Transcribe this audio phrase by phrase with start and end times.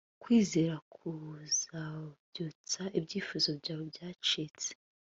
[0.21, 4.69] kwizera kuzabyutsa ibyifuzo byawe byacitse